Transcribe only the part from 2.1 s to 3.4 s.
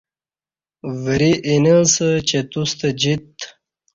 چہ توستہ جیت